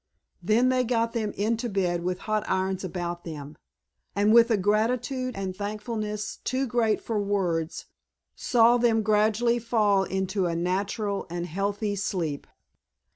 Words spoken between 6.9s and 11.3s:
for words saw them gradually fall into a natural